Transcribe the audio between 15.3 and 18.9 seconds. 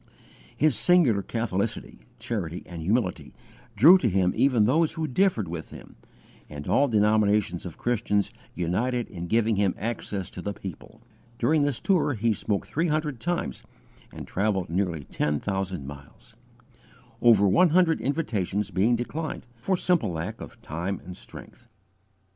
thousand miles; over one hundred invitations